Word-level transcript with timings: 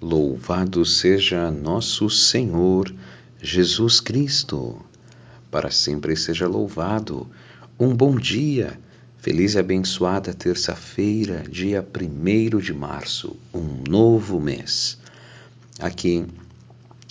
Louvado 0.00 0.84
seja 0.84 1.50
nosso 1.50 2.08
Senhor 2.08 2.94
Jesus 3.42 3.98
Cristo. 3.98 4.80
Para 5.50 5.72
sempre 5.72 6.14
seja 6.14 6.46
louvado. 6.46 7.28
Um 7.80 7.96
bom 7.96 8.14
dia. 8.14 8.78
Feliz 9.16 9.54
e 9.54 9.58
abençoada 9.58 10.32
terça-feira, 10.32 11.42
dia 11.50 11.84
1 11.84 12.58
de 12.60 12.72
março, 12.72 13.36
um 13.52 13.82
novo 13.90 14.40
mês. 14.40 14.96
Aqui 15.80 16.24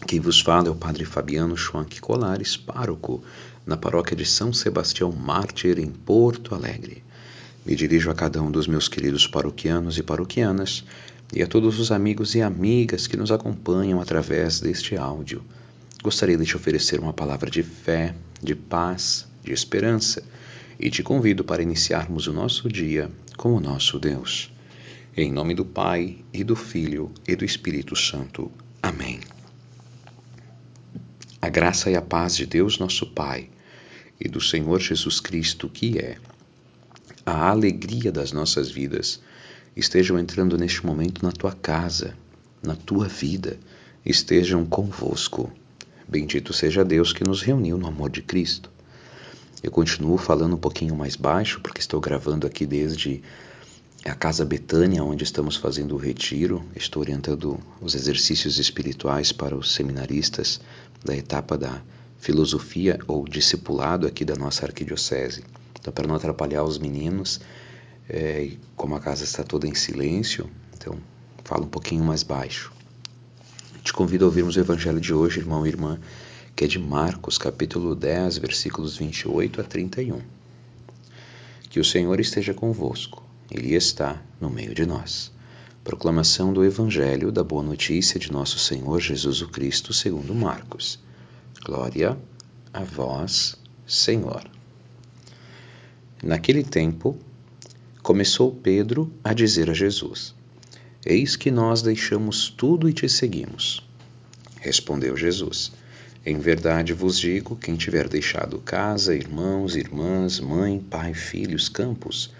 quem 0.05 0.21
vos 0.21 0.39
fala 0.39 0.69
é 0.69 0.71
o 0.71 0.75
Padre 0.75 1.03
Fabiano 1.03 1.57
Schwank 1.57 1.99
Colares, 1.99 2.55
pároco, 2.55 3.21
na 3.65 3.75
paróquia 3.75 4.15
de 4.15 4.25
São 4.25 4.53
Sebastião 4.53 5.11
Mártir, 5.11 5.77
em 5.77 5.91
Porto 5.91 6.55
Alegre. 6.55 7.03
Me 7.65 7.75
dirijo 7.75 8.09
a 8.09 8.15
cada 8.15 8.41
um 8.41 8.49
dos 8.49 8.65
meus 8.65 8.87
queridos 8.87 9.27
paroquianos 9.27 9.97
e 9.97 10.03
paroquianas 10.03 10.85
e 11.33 11.41
a 11.41 11.47
todos 11.47 11.79
os 11.79 11.91
amigos 11.91 12.35
e 12.35 12.41
amigas 12.41 13.07
que 13.07 13.17
nos 13.17 13.31
acompanham 13.31 13.99
através 14.01 14.59
deste 14.59 14.95
áudio. 14.95 15.43
Gostaria 16.01 16.37
de 16.37 16.45
te 16.45 16.55
oferecer 16.55 16.99
uma 16.99 17.13
palavra 17.13 17.49
de 17.49 17.63
fé, 17.63 18.15
de 18.41 18.55
paz, 18.55 19.27
de 19.43 19.51
esperança 19.51 20.23
e 20.79 20.89
te 20.89 21.03
convido 21.03 21.43
para 21.43 21.63
iniciarmos 21.63 22.27
o 22.27 22.33
nosso 22.33 22.69
dia 22.69 23.11
com 23.35 23.53
o 23.53 23.59
nosso 23.59 23.99
Deus. 23.99 24.51
Em 25.15 25.31
nome 25.31 25.55
do 25.55 25.65
Pai 25.65 26.17
e 26.31 26.43
do 26.43 26.55
Filho 26.55 27.11
e 27.27 27.35
do 27.35 27.43
Espírito 27.43 27.95
Santo. 27.95 28.51
Amém. 28.81 29.19
A 31.41 31.49
graça 31.49 31.89
e 31.89 31.95
a 31.95 32.01
paz 32.01 32.35
de 32.35 32.45
Deus, 32.45 32.77
nosso 32.77 33.07
Pai, 33.07 33.49
e 34.19 34.27
do 34.27 34.39
Senhor 34.39 34.79
Jesus 34.79 35.19
Cristo, 35.19 35.67
que 35.69 35.97
é 35.97 36.17
a 37.25 37.49
alegria 37.49 38.11
das 38.11 38.31
nossas 38.31 38.71
vidas, 38.71 39.19
estejam 39.77 40.17
entrando 40.17 40.57
neste 40.57 40.83
momento 40.83 41.23
na 41.23 41.31
tua 41.31 41.51
casa, 41.51 42.15
na 42.63 42.75
tua 42.75 43.07
vida, 43.07 43.59
estejam 44.03 44.65
convosco. 44.65 45.51
Bendito 46.07 46.51
seja 46.51 46.83
Deus 46.83 47.13
que 47.13 47.23
nos 47.23 47.43
reuniu 47.43 47.77
no 47.77 47.87
amor 47.87 48.09
de 48.09 48.23
Cristo. 48.23 48.71
Eu 49.61 49.69
continuo 49.69 50.17
falando 50.17 50.55
um 50.55 50.59
pouquinho 50.59 50.95
mais 50.95 51.15
baixo, 51.15 51.61
porque 51.61 51.79
estou 51.79 51.99
gravando 51.99 52.47
aqui 52.47 52.65
desde 52.65 53.21
a 54.03 54.15
Casa 54.15 54.43
Betânia, 54.43 55.03
onde 55.03 55.23
estamos 55.23 55.55
fazendo 55.55 55.93
o 55.93 55.99
retiro. 55.99 56.63
Estou 56.75 57.01
orientando 57.01 57.59
os 57.79 57.93
exercícios 57.93 58.57
espirituais 58.57 59.31
para 59.31 59.55
os 59.55 59.73
seminaristas 59.73 60.59
da 61.05 61.15
etapa 61.15 61.55
da 61.55 61.81
filosofia 62.17 62.99
ou 63.07 63.27
discipulado 63.27 64.07
aqui 64.07 64.25
da 64.25 64.35
nossa 64.35 64.65
arquidiocese. 64.65 65.43
Então, 65.79 65.93
para 65.93 66.07
não 66.07 66.15
atrapalhar 66.15 66.63
os 66.63 66.79
meninos, 66.79 67.39
é, 68.09 68.51
como 68.75 68.95
a 68.95 68.99
casa 68.99 69.23
está 69.23 69.43
toda 69.43 69.67
em 69.67 69.75
silêncio, 69.75 70.49
então 70.75 70.97
fala 71.43 71.65
um 71.65 71.69
pouquinho 71.69 72.03
mais 72.03 72.23
baixo. 72.23 72.71
Te 73.83 73.93
convido 73.93 74.25
a 74.25 74.27
ouvirmos 74.27 74.55
o 74.55 74.59
evangelho 74.59 74.99
de 74.99 75.13
hoje, 75.13 75.39
irmão 75.39 75.65
e 75.65 75.69
irmã, 75.69 75.99
que 76.55 76.65
é 76.65 76.67
de 76.67 76.79
Marcos, 76.79 77.37
capítulo 77.37 77.95
10, 77.95 78.37
versículos 78.39 78.97
28 78.97 79.61
a 79.61 79.63
31. 79.63 80.21
Que 81.69 81.79
o 81.79 81.85
Senhor 81.85 82.19
esteja 82.19 82.53
convosco, 82.53 83.23
Ele 83.51 83.75
está 83.75 84.21
no 84.41 84.49
meio 84.49 84.73
de 84.73 84.85
nós. 84.85 85.31
Proclamação 85.83 86.51
do 86.51 86.65
Evangelho 86.65 87.31
da 87.31 87.43
Boa 87.43 87.63
Notícia 87.63 88.19
de 88.19 88.31
Nosso 88.31 88.59
Senhor 88.59 88.99
Jesus 88.99 89.41
Cristo, 89.43 89.93
segundo 89.93 90.35
Marcos. 90.35 90.99
Glória 91.63 92.17
a 92.73 92.83
vós, 92.83 93.55
Senhor. 93.85 94.43
Naquele 96.21 96.63
tempo, 96.63 97.17
começou 98.07 98.53
Pedro 98.53 99.11
a 99.21 99.33
dizer 99.33 99.69
a 99.69 99.73
Jesus: 99.73 100.33
Eis 101.05 101.35
que 101.35 101.51
nós 101.51 101.81
deixamos 101.81 102.49
tudo 102.49 102.87
e 102.87 102.93
te 102.93 103.09
seguimos. 103.09 103.85
Respondeu 104.61 105.17
Jesus: 105.17 105.73
Em 106.25 106.39
verdade 106.39 106.93
vos 106.93 107.19
digo: 107.19 107.57
quem 107.57 107.75
tiver 107.75 108.07
deixado 108.07 108.59
casa, 108.59 109.13
irmãos, 109.13 109.75
irmãs, 109.75 110.39
mãe, 110.39 110.79
pai, 110.79 111.13
filhos, 111.13 111.67
campos, 111.67 112.33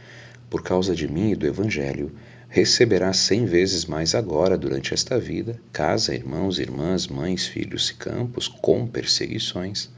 por 0.50 0.64
causa 0.64 0.96
de 0.96 1.06
mim 1.06 1.32
e 1.32 1.36
do 1.36 1.46
Evangelho, 1.46 2.14
receberá 2.48 3.12
cem 3.12 3.46
vezes 3.46 3.84
mais 3.84 4.16
agora, 4.16 4.58
durante 4.58 4.94
esta 4.94 5.20
vida, 5.20 5.60
casa, 5.74 6.16
irmãos, 6.16 6.60
irmãs, 6.60 7.08
mães, 7.08 7.46
filhos 7.46 7.90
e 7.90 7.96
campos, 7.96 8.48
com 8.48 8.88
perseguições, 8.88 9.90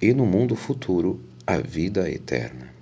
e 0.00 0.14
no 0.14 0.24
mundo 0.24 0.54
futuro, 0.54 1.20
a 1.44 1.58
vida 1.58 2.08
eterna. 2.08 2.73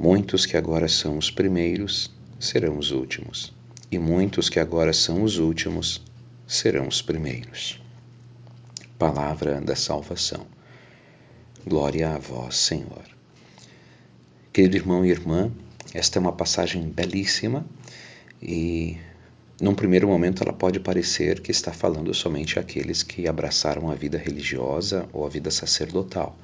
Muitos 0.00 0.46
que 0.46 0.56
agora 0.56 0.86
são 0.86 1.18
os 1.18 1.28
primeiros 1.28 2.08
serão 2.38 2.78
os 2.78 2.92
últimos, 2.92 3.52
e 3.90 3.98
muitos 3.98 4.48
que 4.48 4.60
agora 4.60 4.92
são 4.92 5.24
os 5.24 5.38
últimos 5.38 6.00
serão 6.46 6.86
os 6.86 7.02
primeiros. 7.02 7.82
Palavra 8.96 9.60
da 9.60 9.74
salvação. 9.74 10.46
Glória 11.66 12.14
a 12.14 12.18
vós, 12.18 12.56
Senhor. 12.56 13.02
Querido 14.52 14.76
irmão 14.76 15.04
e 15.04 15.10
irmã, 15.10 15.50
esta 15.92 16.18
é 16.18 16.20
uma 16.20 16.32
passagem 16.32 16.88
belíssima 16.88 17.66
e, 18.40 18.96
num 19.60 19.74
primeiro 19.74 20.06
momento, 20.06 20.44
ela 20.44 20.52
pode 20.52 20.78
parecer 20.78 21.40
que 21.40 21.50
está 21.50 21.72
falando 21.72 22.14
somente 22.14 22.56
àqueles 22.56 23.02
que 23.02 23.26
abraçaram 23.26 23.90
a 23.90 23.96
vida 23.96 24.16
religiosa 24.16 25.08
ou 25.12 25.26
a 25.26 25.28
vida 25.28 25.50
sacerdotal. 25.50 26.38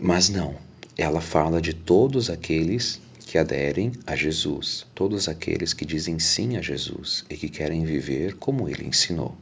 Mas 0.00 0.28
não, 0.28 0.56
ela 1.02 1.20
fala 1.20 1.60
de 1.60 1.72
todos 1.72 2.28
aqueles 2.30 3.00
que 3.26 3.38
aderem 3.38 3.92
a 4.06 4.16
Jesus, 4.16 4.86
todos 4.94 5.28
aqueles 5.28 5.72
que 5.72 5.84
dizem 5.84 6.18
sim 6.18 6.56
a 6.56 6.60
Jesus 6.60 7.24
e 7.30 7.36
que 7.36 7.48
querem 7.48 7.84
viver 7.84 8.34
como 8.36 8.68
ele 8.68 8.84
ensinou. 8.84 9.36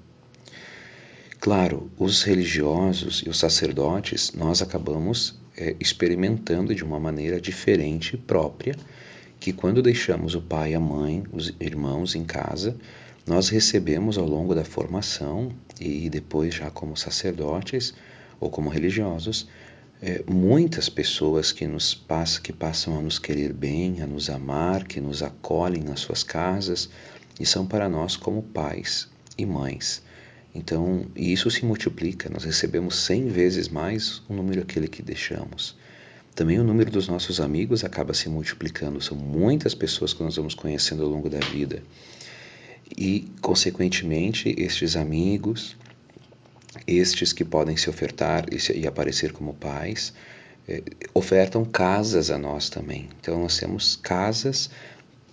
Claro, 1.41 1.91
os 1.97 2.23
religiosos 2.23 3.23
e 3.25 3.31
os 3.31 3.39
sacerdotes 3.39 4.33
nós 4.33 4.61
acabamos 4.61 5.39
é, 5.57 5.75
experimentando 5.81 6.75
de 6.75 6.85
uma 6.85 7.01
maneira 7.01 7.41
diferente 7.41 8.15
e 8.15 8.19
própria 8.19 8.75
que 9.41 9.53
quando 9.53 9.81
deixamos 9.81 10.35
o 10.35 10.43
pai, 10.43 10.75
a 10.75 10.81
mãe, 10.81 11.25
os 11.33 11.55
irmãos 11.61 12.15
em 12.15 12.25
casa, 12.25 12.77
nós 13.27 13.49
recebemos 13.49 14.19
ao 14.19 14.27
longo 14.27 14.55
da 14.55 14.65
formação 14.65 15.51
e 15.81 16.11
depois 16.11 16.55
já 16.55 16.71
como 16.71 16.97
sacerdotes 16.97 17.95
ou 18.41 18.51
como 18.51 18.69
religiosos 18.69 19.49
é, 20.01 20.23
muitas 20.29 20.89
pessoas 20.89 21.51
que 21.51 21.67
nos 21.67 21.95
passam, 21.95 22.43
que 22.43 22.53
passam 22.53 22.97
a 22.99 23.03
nos 23.03 23.19
querer 23.19 23.53
bem, 23.53 24.01
a 24.01 24.07
nos 24.07 24.31
amar, 24.31 24.85
que 24.85 25.01
nos 25.01 25.23
acolhem 25.23 25.83
nas 25.83 26.01
suas 26.01 26.23
casas 26.23 26.89
e 27.39 27.45
são 27.45 27.67
para 27.67 27.89
nós 27.89 28.17
como 28.17 28.43
pais 28.43 29.09
e 29.37 29.45
mães. 29.45 30.03
Então, 30.55 31.07
e 31.15 31.33
isso 31.33 31.51
se 31.51 31.65
multiplica, 31.65 32.31
nós 32.31 32.45
recebemos 32.45 32.97
cem 32.97 33.29
vezes 33.29 33.69
mais 33.69 34.23
o 34.29 34.35
número 34.35 34.63
aquele 34.63 34.89
que 34.89 35.03
deixamos. 35.03 35.77
Também 36.35 36.59
o 36.59 36.65
número 36.65 36.91
dos 36.91 37.09
nossos 37.09 37.41
amigos 37.41 37.85
acaba 37.85 38.15
se 38.15 38.29
multiplicando, 38.29 39.01
são 39.01 39.17
muitas 39.17 39.75
pessoas 39.75 40.13
que 40.13 40.23
nós 40.23 40.37
vamos 40.37 40.55
conhecendo 40.55 41.03
ao 41.03 41.09
longo 41.09 41.29
da 41.29 41.41
vida. 41.41 41.83
E, 42.97 43.29
consequentemente, 43.41 44.55
estes 44.57 44.97
amigos, 44.97 45.77
estes 46.87 47.33
que 47.33 47.45
podem 47.45 47.77
se 47.77 47.89
ofertar 47.89 48.47
e, 48.53 48.87
aparecer 48.87 49.33
como 49.33 49.55
pais, 49.55 50.13
eh, 50.69 50.83
ofertam 51.15 51.65
casas 51.65 52.31
a 52.31 52.39
nós 52.39 52.69
também. 52.69 53.09
Então, 53.21 53.41
nós 53.41 53.59
temos 53.59 53.97
casas 53.97 54.71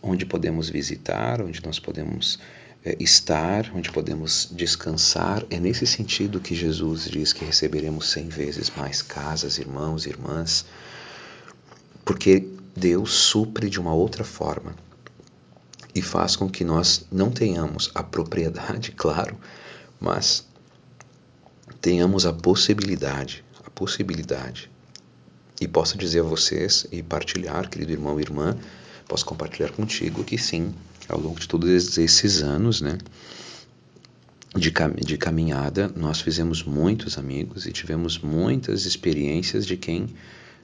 onde 0.01 0.25
podemos 0.25 0.69
visitar, 0.69 1.41
onde 1.41 1.63
nós 1.65 1.79
podemos 1.79 2.39
eh, 2.85 2.95
estar, 2.99 3.71
onde 3.75 3.91
podemos 3.91 4.49
descansar. 4.51 5.43
É 5.49 5.59
nesse 5.59 5.85
sentido 5.85 6.39
que 6.39 6.55
Jesus 6.55 7.09
diz 7.09 7.33
que 7.33 7.43
receberemos 7.43 8.11
cem 8.11 8.29
vezes 8.29 8.71
mais 8.77 9.01
casas, 9.01 9.57
irmãos, 9.57 10.05
irmãs, 10.05 10.65
porque 12.05 12.47
Deus 12.75 13.13
supre 13.13 13.69
de 13.69 13.79
uma 13.79 13.93
outra 13.93 14.23
forma 14.23 14.75
e 15.93 16.01
faz 16.01 16.35
com 16.35 16.49
que 16.49 16.63
nós 16.63 17.05
não 17.11 17.31
tenhamos 17.31 17.89
a 17.95 18.03
propriedade, 18.03 18.91
claro, 18.95 19.37
mas 19.99 20.45
tenhamos 21.85 22.25
a 22.25 22.33
possibilidade, 22.33 23.45
a 23.63 23.69
possibilidade. 23.69 24.71
E 25.61 25.67
posso 25.67 25.99
dizer 25.99 26.21
a 26.21 26.23
vocês 26.23 26.87
e 26.91 27.03
partilhar, 27.03 27.69
querido 27.69 27.91
irmão 27.91 28.19
e 28.19 28.23
irmã, 28.23 28.57
posso 29.07 29.23
compartilhar 29.23 29.69
contigo 29.69 30.23
que 30.23 30.35
sim, 30.35 30.73
ao 31.07 31.19
longo 31.19 31.39
de 31.39 31.47
todos 31.47 31.95
esses 31.99 32.41
anos, 32.41 32.81
né, 32.81 32.97
de, 34.55 34.71
cam 34.71 34.95
de 34.95 35.15
caminhada, 35.15 35.87
nós 35.95 36.21
fizemos 36.21 36.63
muitos 36.63 37.19
amigos 37.19 37.67
e 37.67 37.71
tivemos 37.71 38.17
muitas 38.17 38.87
experiências 38.87 39.63
de 39.63 39.77
quem 39.77 40.07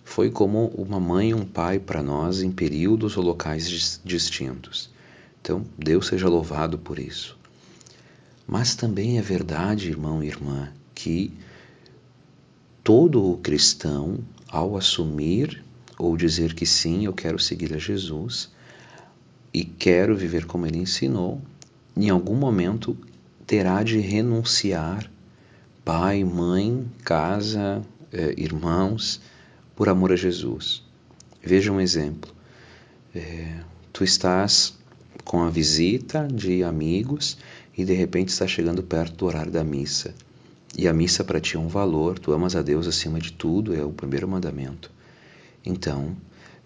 foi 0.03 0.31
como 0.31 0.69
uma 0.69 0.99
mãe 0.99 1.29
e 1.29 1.33
um 1.35 1.45
pai 1.45 1.77
para 1.77 2.01
nós 2.01 2.41
em 2.41 2.51
períodos 2.51 3.15
ou 3.15 3.23
locais 3.23 4.01
distintos. 4.03 4.89
Então, 5.39 5.63
Deus 5.77 6.07
seja 6.07 6.27
louvado 6.27 6.79
por 6.79 6.97
isso. 6.97 7.37
Mas 8.47 8.73
também 8.73 9.19
é 9.19 9.21
verdade, 9.21 9.87
irmão 9.87 10.23
e 10.23 10.27
irmã, 10.27 10.71
que 11.01 11.33
todo 12.83 13.39
cristão, 13.41 14.19
ao 14.47 14.77
assumir 14.77 15.63
ou 15.97 16.15
dizer 16.15 16.53
que 16.53 16.65
sim, 16.65 17.05
eu 17.05 17.13
quero 17.13 17.39
seguir 17.39 17.73
a 17.73 17.79
Jesus 17.79 18.51
e 19.51 19.63
quero 19.63 20.15
viver 20.15 20.45
como 20.45 20.67
ele 20.67 20.77
ensinou, 20.77 21.41
em 21.97 22.09
algum 22.11 22.35
momento 22.35 22.95
terá 23.47 23.81
de 23.81 23.99
renunciar 23.99 25.11
pai, 25.83 26.23
mãe, 26.23 26.85
casa, 27.03 27.81
eh, 28.13 28.35
irmãos, 28.37 29.19
por 29.75 29.89
amor 29.89 30.11
a 30.11 30.15
Jesus. 30.15 30.83
Veja 31.43 31.71
um 31.71 31.81
exemplo. 31.81 32.31
É, 33.15 33.59
tu 33.91 34.03
estás 34.03 34.77
com 35.25 35.41
a 35.41 35.49
visita 35.49 36.27
de 36.27 36.63
amigos 36.63 37.37
e 37.75 37.83
de 37.83 37.93
repente 37.93 38.29
está 38.29 38.45
chegando 38.45 38.83
perto 38.83 39.15
do 39.15 39.25
horário 39.25 39.51
da 39.51 39.63
missa. 39.63 40.13
E 40.77 40.87
a 40.87 40.93
missa 40.93 41.23
para 41.23 41.39
ti 41.39 41.57
é 41.57 41.59
um 41.59 41.67
valor, 41.67 42.17
tu 42.17 42.31
amas 42.31 42.55
a 42.55 42.61
Deus 42.61 42.87
acima 42.87 43.19
de 43.19 43.33
tudo, 43.33 43.75
é 43.75 43.83
o 43.83 43.91
primeiro 43.91 44.27
mandamento. 44.27 44.89
Então, 45.65 46.15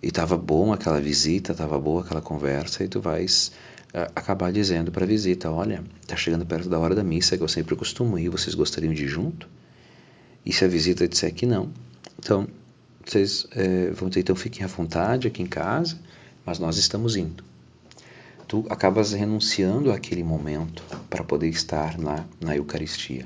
e 0.02 0.08
estava 0.08 0.38
bom 0.38 0.72
aquela 0.72 1.02
visita, 1.02 1.52
estava 1.52 1.80
boa 1.80 2.02
aquela 2.02 2.22
conversa, 2.22 2.84
e 2.84 2.88
tu 2.88 3.02
vais 3.02 3.52
uh, 3.94 4.12
acabar 4.16 4.52
dizendo 4.52 4.92
para 4.92 5.04
a 5.04 5.08
visita: 5.08 5.50
Olha, 5.50 5.84
está 6.02 6.16
chegando 6.16 6.46
perto 6.46 6.70
da 6.70 6.78
hora 6.78 6.94
da 6.94 7.04
missa 7.04 7.36
que 7.36 7.44
eu 7.44 7.48
sempre 7.48 7.76
costumo 7.76 8.20
ir, 8.20 8.30
vocês 8.30 8.54
gostariam 8.54 8.94
de 8.94 9.06
ir 9.06 9.08
junto? 9.08 9.50
E 10.46 10.54
se 10.54 10.64
a 10.64 10.68
visita 10.68 11.08
disser 11.08 11.34
que 11.34 11.48
não, 11.48 11.72
então 12.20 12.48
vocês 13.04 13.48
é, 13.52 13.90
vão 13.90 14.10
dizer: 14.10 14.22
então 14.22 14.36
fiquem 14.36 14.64
à 14.64 14.68
vontade 14.68 15.28
aqui 15.28 15.42
em 15.42 15.48
casa, 15.48 16.00
mas 16.46 16.60
nós 16.60 16.78
estamos 16.78 17.16
indo. 17.16 17.44
Tu 18.48 18.64
acabas 18.70 19.14
renunciando 19.14 19.92
àquele 19.92 20.24
momento 20.24 20.84
para 21.10 21.24
poder 21.24 21.50
estar 21.50 21.98
na 21.98 22.56
Eucaristia. 22.56 23.26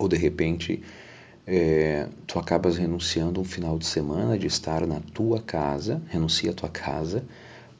Ou 0.00 0.08
de 0.08 0.16
repente, 0.16 0.82
é, 1.46 2.08
tu 2.26 2.38
acabas 2.38 2.78
renunciando 2.78 3.38
um 3.38 3.44
final 3.44 3.78
de 3.78 3.84
semana 3.84 4.38
de 4.38 4.46
estar 4.46 4.86
na 4.86 4.98
tua 4.98 5.42
casa, 5.42 6.00
renuncia 6.08 6.52
a 6.52 6.54
tua 6.54 6.70
casa 6.70 7.22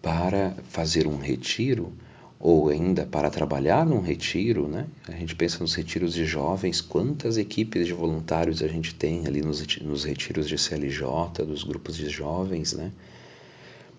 para 0.03 0.55
fazer 0.69 1.07
um 1.07 1.17
retiro 1.17 1.91
ou 2.39 2.69
ainda 2.69 3.07
para 3.07 3.31
trabalhar 3.31 3.87
num 3.87 4.03
retiro, 4.03 4.69
né? 4.69 4.87
A 5.09 5.13
gente 5.13 5.35
pensa 5.35 5.61
nos 5.61 5.75
retiros 5.75 6.13
de 6.13 6.27
jovens, 6.27 6.83
quantas 6.83 7.39
equipes 7.39 7.87
de 7.87 7.95
voluntários 7.95 8.63
a 8.63 8.69
gente 8.69 8.95
tem 8.95 9.27
ali 9.27 9.41
nos, 9.41 9.65
nos 9.79 10.05
retiros 10.05 10.47
de 10.47 10.59
CLJ, 10.59 11.45
dos 11.47 11.65
grupos 11.65 11.97
de 11.97 12.11
jovens, 12.11 12.75
né? 12.75 12.93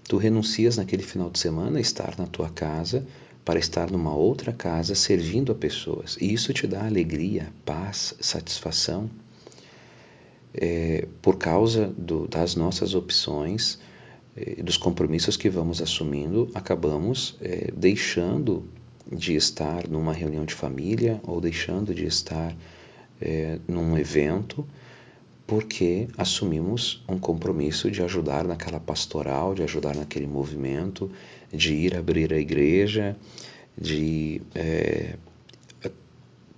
Tu 0.07 0.17
renuncias 0.17 0.77
naquele 0.77 1.01
final 1.01 1.31
de 1.31 1.39
semana 1.39 1.79
a 1.79 1.81
estar 1.81 2.15
na 2.19 2.27
tua 2.27 2.49
casa 2.49 3.03
para 3.43 3.59
estar 3.59 3.89
numa 3.89 4.13
outra 4.13 4.53
casa 4.53 4.95
servindo 4.95 5.51
a 5.51 5.55
pessoas. 5.55 6.17
E 6.19 6.31
isso 6.31 6.53
te 6.53 6.67
dá 6.67 6.85
alegria, 6.85 7.47
paz, 7.65 8.15
satisfação. 8.19 9.09
É, 10.53 11.07
por 11.21 11.37
causa 11.37 11.87
do, 11.97 12.27
das 12.27 12.55
nossas 12.55 12.93
opções, 12.93 13.79
é, 14.35 14.61
dos 14.61 14.77
compromissos 14.77 15.37
que 15.37 15.49
vamos 15.49 15.81
assumindo, 15.81 16.51
acabamos 16.53 17.37
é, 17.41 17.71
deixando 17.75 18.65
de 19.11 19.35
estar 19.35 19.87
numa 19.87 20.13
reunião 20.13 20.45
de 20.45 20.53
família 20.53 21.19
ou 21.23 21.41
deixando 21.41 21.95
de 21.95 22.05
estar 22.05 22.55
é, 23.19 23.59
num 23.67 23.97
evento 23.97 24.65
porque 25.51 26.07
assumimos 26.17 27.03
um 27.09 27.19
compromisso 27.19 27.91
de 27.91 28.01
ajudar 28.01 28.45
naquela 28.45 28.79
pastoral, 28.79 29.53
de 29.53 29.61
ajudar 29.61 29.93
naquele 29.93 30.25
movimento, 30.25 31.11
de 31.53 31.73
ir 31.73 31.95
abrir 31.95 32.33
a 32.33 32.37
igreja, 32.37 33.15
de 33.77 34.41
é, 34.55 35.15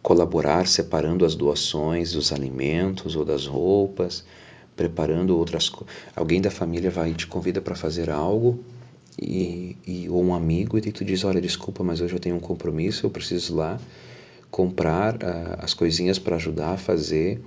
colaborar 0.02 0.68
separando 0.68 1.26
as 1.26 1.34
doações 1.34 2.12
dos 2.12 2.34
alimentos 2.34 3.16
ou 3.16 3.24
das 3.24 3.46
roupas, 3.46 4.26
preparando 4.76 5.38
outras 5.38 5.70
coisas. 5.70 5.96
Alguém 6.16 6.42
da 6.42 6.52
família 6.52 6.92
vai 6.92 7.12
e 7.12 7.14
te 7.14 7.26
convida 7.26 7.62
para 7.62 7.74
fazer 7.74 8.10
algo 8.10 8.60
e, 9.20 9.78
e, 9.88 10.10
ou 10.10 10.24
um 10.24 10.34
amigo 10.34 10.78
e 10.78 10.82
tu 10.92 11.06
diz, 11.06 11.24
olha, 11.24 11.40
desculpa, 11.40 11.84
mas 11.84 12.02
hoje 12.02 12.14
eu 12.14 12.20
tenho 12.20 12.36
um 12.36 12.40
compromisso, 12.40 13.06
eu 13.06 13.10
preciso 13.10 13.56
lá 13.56 13.80
comprar 14.52 15.16
uh, 15.16 15.58
as 15.60 15.74
coisinhas 15.74 16.20
para 16.20 16.36
ajudar 16.36 16.74
a 16.74 16.78
fazer 16.78 17.42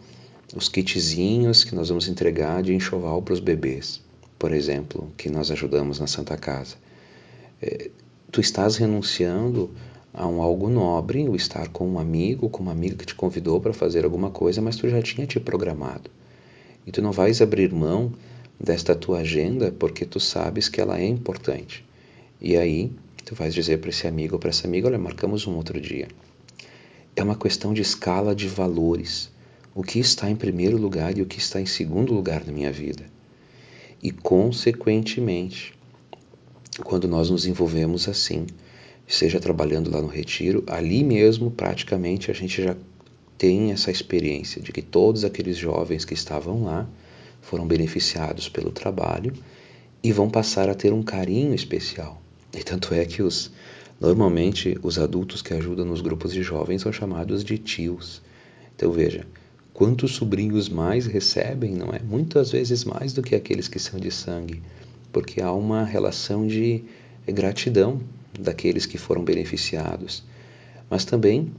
os 0.54 0.69
kitzinhos 0.69 1.62
que 1.62 1.75
nós 1.75 1.88
vamos 1.88 2.08
entregar 2.08 2.62
de 2.62 2.75
enxoval 2.75 3.20
para 3.20 3.34
os 3.34 3.40
bebês, 3.40 4.00
por 4.38 4.52
exemplo, 4.52 5.12
que 5.16 5.28
nós 5.28 5.50
ajudamos 5.50 6.00
na 6.00 6.06
Santa 6.06 6.37
Casa. 6.37 6.76
É, 7.61 7.91
tu 8.31 8.41
estás 8.41 8.76
renunciando 8.76 9.70
a 10.12 10.26
um 10.26 10.41
algo 10.41 10.69
nobre, 10.69 11.29
o 11.29 11.37
estar 11.37 11.69
com 11.69 11.88
um 11.88 11.99
amigo, 11.99 12.49
com 12.49 12.62
uma 12.62 12.73
amiga 12.73 12.97
que 12.97 13.06
te 13.06 13.14
convidou 13.14 13.61
para 13.61 13.73
fazer 13.73 14.05
alguma 14.05 14.31
coisa, 14.31 14.62
mas 14.62 14.76
tu 14.76 14.88
já 14.88 15.00
tinha 15.03 15.26
te 15.26 15.38
programado. 15.38 16.11
E 16.87 16.93
tu 16.93 17.03
não 17.03 17.12
vais 17.12 17.43
abrir 17.43 17.73
mão 17.73 18.12
desta 18.58 18.94
tua 18.94 19.19
agenda 19.19 19.70
porque 19.73 20.05
tu 20.05 20.19
sabes 20.19 20.69
que 20.69 20.81
ela 20.81 20.99
é 20.99 21.06
importante. 21.06 21.85
E 22.41 22.56
aí 22.56 22.93
tu 23.25 23.35
vais 23.35 23.53
dizer 23.53 23.79
para 23.79 23.91
esse 23.91 24.06
amigo 24.06 24.35
ou 24.35 24.38
para 24.38 24.50
essa 24.50 24.67
amiga, 24.67 24.87
olha, 24.87 24.99
marcamos 24.99 25.47
um 25.47 25.56
outro 25.56 25.81
dia. 25.81 26.08
É 27.14 27.23
uma 27.23 27.37
questão 27.37 27.75
de 27.75 27.82
escala 27.82 28.35
de 28.35 28.47
valores 28.47 29.31
o 29.76 29.82
que 29.82 29.99
está 29.99 30.31
em 30.31 30.35
primeiro 30.35 30.79
lugar 30.79 31.19
e 31.19 31.20
o 31.20 31.26
que 31.26 31.38
está 31.38 31.61
em 31.61 31.67
segundo 31.67 32.14
lugar 32.14 32.47
na 32.47 32.50
minha 32.50 32.73
vida. 32.73 33.05
E, 34.03 34.11
consequentemente, 34.11 35.75
quando 36.84 37.08
nós 37.08 37.31
nos 37.31 37.46
envolvemos 37.46 38.08
assim, 38.08 38.46
seja 39.06 39.40
trabalhando 39.40 39.90
lá 39.90 40.00
no 40.00 40.08
retiro, 40.08 40.64
ali 40.67 41.02
mesmo 41.02 41.50
praticamente 41.50 42.31
a 42.31 42.34
gente 42.34 42.62
já 42.62 42.76
tem 43.38 43.73
essa 43.73 43.90
experiência 43.90 44.61
de 44.62 44.73
que 44.73 44.82
todos 44.82 45.25
aqueles 45.25 45.56
jovens 45.56 46.05
que 46.05 46.14
estavam 46.14 46.64
lá 46.64 46.88
foram 47.40 47.67
beneficiados 47.67 48.49
pelo 48.49 48.70
trabalho 48.70 49.32
e 50.02 50.12
vão 50.12 50.28
passar 50.28 50.69
a 50.69 50.75
ter 50.75 50.93
um 50.93 51.02
carinho 51.02 51.55
especial. 51.55 52.20
E 52.52 52.62
tanto 52.62 52.94
é 52.94 53.05
que 53.05 53.22
os 53.22 53.50
normalmente 54.00 54.79
os 54.82 54.99
adultos 54.99 55.40
que 55.40 55.55
ajudam 55.55 55.84
nos 55.84 56.00
grupos 56.00 56.32
de 56.32 56.43
jovens 56.43 56.82
são 56.82 56.93
chamados 56.93 57.43
de 57.43 57.56
tios. 57.56 58.20
Então 58.75 58.93
veja, 58.93 59.26
Quantos 59.76 60.14
sobrinhos 60.14 60.70
mais 60.70 61.05
recebem, 61.05 61.75
não 61.75 61.90
é? 61.93 61.99
Muitas 61.99 62.50
vezes 62.50 62.82
mais 62.82 63.12
do 63.12 63.22
que 63.22 63.34
aqueles 63.34 63.69
que 63.69 63.79
são 63.79 64.00
de 64.00 64.11
sangue, 64.11 64.62
porque 65.17 65.41
há 65.41 65.51
uma 65.51 65.83
relação 65.83 66.47
de 66.47 66.85
gratidão 67.27 68.03
daqueles 68.39 68.85
que 68.85 68.99
foram 68.99 69.25
beneficiados. 69.25 70.23
Mas 70.91 71.07
também, 71.07 71.55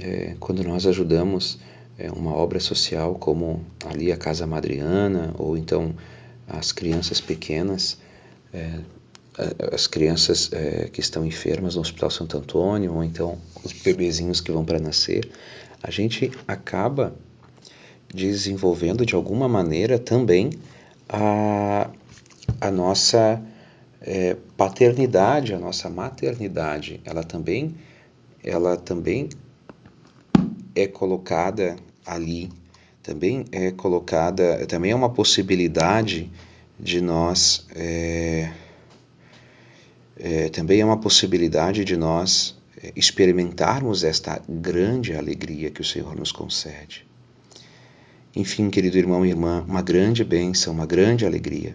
é, 0.00 0.34
quando 0.40 0.64
nós 0.64 0.86
ajudamos 0.86 1.58
é, 1.98 2.10
uma 2.10 2.34
obra 2.34 2.58
social 2.58 3.14
como 3.16 3.62
ali 3.84 4.10
a 4.10 4.16
Casa 4.16 4.46
Madriana, 4.46 5.34
ou 5.36 5.54
então 5.54 5.94
as 6.46 6.72
crianças 6.72 7.20
pequenas, 7.20 7.98
é, 8.54 8.78
as 9.70 9.86
crianças 9.86 10.50
é, 10.50 10.88
que 10.90 11.02
estão 11.02 11.26
enfermas 11.26 11.74
no 11.74 11.82
Hospital 11.82 12.10
Santo 12.10 12.38
Antônio, 12.38 12.94
ou 12.94 13.04
então 13.04 13.36
os 13.62 13.74
bebezinhos 13.74 14.40
que 14.40 14.50
vão 14.50 14.64
para 14.64 14.80
nascer, 14.80 15.28
a 15.82 15.90
gente 15.90 16.32
acaba 16.46 17.14
desenvolvendo 18.14 19.04
de 19.04 19.14
alguma 19.14 19.46
maneira 19.46 19.98
também 19.98 20.52
a, 21.06 21.90
a 22.60 22.70
nossa 22.70 23.42
é, 24.00 24.36
paternidade, 24.56 25.54
a 25.54 25.58
nossa 25.58 25.88
maternidade, 25.88 27.00
ela 27.04 27.22
também, 27.22 27.74
ela 28.42 28.76
também 28.76 29.28
é 30.74 30.86
colocada 30.86 31.76
ali, 32.06 32.50
também 33.02 33.44
é 33.52 33.70
colocada, 33.70 34.66
também 34.66 34.92
é 34.92 34.94
uma 34.94 35.10
possibilidade 35.10 36.30
de 36.78 37.00
nós, 37.00 37.66
é, 37.74 38.52
é, 40.16 40.48
também 40.48 40.80
é 40.80 40.84
uma 40.84 40.98
possibilidade 40.98 41.84
de 41.84 41.96
nós 41.96 42.56
é, 42.82 42.92
experimentarmos 42.94 44.04
esta 44.04 44.40
grande 44.48 45.14
alegria 45.14 45.70
que 45.70 45.80
o 45.80 45.84
Senhor 45.84 46.14
nos 46.14 46.30
concede. 46.30 47.06
Enfim, 48.36 48.70
querido 48.70 48.96
irmão 48.98 49.26
e 49.26 49.30
irmã, 49.30 49.64
uma 49.66 49.82
grande 49.82 50.22
bênção, 50.22 50.72
uma 50.72 50.86
grande 50.86 51.26
alegria. 51.26 51.74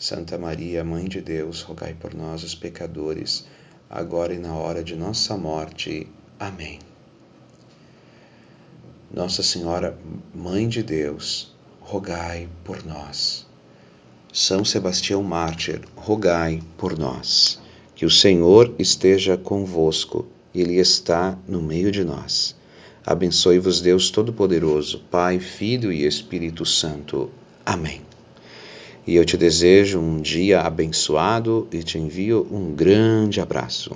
Santa 0.00 0.38
Maria, 0.38 0.82
Mãe 0.82 1.04
de 1.04 1.20
Deus, 1.20 1.60
rogai 1.60 1.92
por 1.92 2.14
nós, 2.14 2.42
os 2.42 2.54
pecadores, 2.54 3.44
agora 3.90 4.32
e 4.32 4.38
na 4.38 4.54
hora 4.54 4.82
de 4.82 4.96
nossa 4.96 5.36
morte. 5.36 6.08
Amém. 6.38 6.78
Nossa 9.12 9.42
Senhora, 9.42 9.98
Mãe 10.34 10.66
de 10.66 10.82
Deus, 10.82 11.54
rogai 11.82 12.48
por 12.64 12.82
nós. 12.82 13.46
São 14.32 14.64
Sebastião 14.64 15.22
Mártir, 15.22 15.82
rogai 15.94 16.62
por 16.78 16.98
nós. 16.98 17.60
Que 17.94 18.06
o 18.06 18.10
Senhor 18.10 18.74
esteja 18.78 19.36
convosco, 19.36 20.26
Ele 20.54 20.76
está 20.78 21.38
no 21.46 21.60
meio 21.60 21.92
de 21.92 22.04
nós. 22.04 22.56
Abençoe-vos, 23.04 23.82
Deus 23.82 24.08
Todo-Poderoso, 24.10 25.00
Pai, 25.10 25.38
Filho 25.38 25.92
e 25.92 26.06
Espírito 26.06 26.64
Santo. 26.64 27.30
Amém. 27.66 28.09
E 29.06 29.16
eu 29.16 29.24
te 29.24 29.36
desejo 29.36 29.98
um 29.98 30.20
dia 30.20 30.60
abençoado 30.60 31.66
e 31.72 31.82
te 31.82 31.98
envio 31.98 32.46
um 32.50 32.74
grande 32.74 33.40
abraço. 33.40 33.90